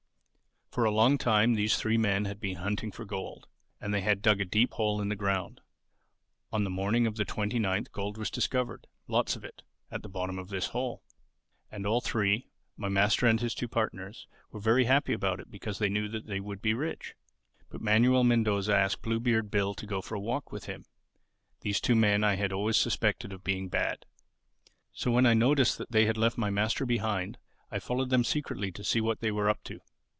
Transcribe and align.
For 0.71 0.85
a 0.85 0.89
long 0.91 1.17
time 1.17 1.55
these 1.55 1.75
three 1.75 1.97
men 1.97 2.23
had 2.23 2.39
been 2.39 2.55
hunting 2.55 2.93
for 2.93 3.03
gold; 3.03 3.49
and 3.81 3.93
they 3.93 3.99
had 3.99 4.21
dug 4.21 4.39
a 4.39 4.45
deep 4.45 4.75
hole 4.75 5.01
in 5.01 5.09
the 5.09 5.17
ground. 5.17 5.59
On 6.53 6.63
the 6.63 6.69
morning 6.69 7.05
of 7.05 7.17
the 7.17 7.25
29th 7.25 7.91
gold 7.91 8.17
was 8.17 8.31
discovered, 8.31 8.87
lots 9.05 9.35
of 9.35 9.43
it, 9.43 9.63
at 9.91 10.01
the 10.01 10.07
bottom 10.07 10.39
of 10.39 10.47
this 10.47 10.67
hole. 10.67 11.03
And 11.69 11.85
all 11.85 11.99
three, 11.99 12.47
my 12.77 12.87
master 12.87 13.27
and 13.27 13.41
his 13.41 13.53
two 13.53 13.67
partners, 13.67 14.27
were 14.49 14.61
very 14.61 14.85
happy 14.85 15.11
about 15.11 15.41
it 15.41 15.51
because 15.51 15.81
now 15.81 16.07
they 16.23 16.39
would 16.39 16.61
be 16.61 16.73
rich. 16.73 17.15
But 17.69 17.81
Manuel 17.81 18.23
Mendoza 18.23 18.73
asked 18.73 19.01
Bluebeard 19.01 19.51
Bill 19.51 19.73
to 19.73 19.85
go 19.85 20.01
for 20.01 20.15
a 20.15 20.21
walk 20.21 20.53
with 20.53 20.67
him. 20.67 20.85
These 21.59 21.81
two 21.81 21.95
men 21.95 22.23
I 22.23 22.35
had 22.35 22.53
always 22.53 22.77
suspected 22.77 23.33
of 23.33 23.43
being 23.43 23.67
bad. 23.67 24.05
So 24.93 25.11
when 25.11 25.25
I 25.25 25.33
noticed 25.33 25.77
that 25.79 25.91
they 25.91 26.09
left 26.13 26.37
my 26.37 26.49
master 26.49 26.85
behind, 26.85 27.37
I 27.69 27.79
followed 27.79 28.09
them 28.09 28.23
secretly 28.23 28.71
to 28.71 28.85
see 28.85 29.01
what 29.01 29.19
they 29.19 29.31
were 29.31 29.49
up 29.49 29.61
to. 29.65 29.81